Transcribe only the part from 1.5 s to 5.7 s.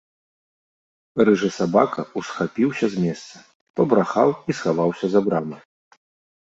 сабака ўсхапіўся з месца, пабрахаў і схаваўся за браму.